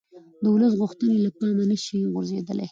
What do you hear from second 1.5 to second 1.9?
نه